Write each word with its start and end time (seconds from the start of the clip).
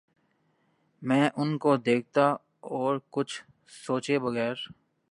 میں 1.01 1.29
ان 1.35 1.57
کو 1.57 1.75
دیکھتا 1.77 2.27
اور 2.71 2.99
کچھ 3.11 3.41
سوچے 3.85 4.19
بغیر 4.19 4.55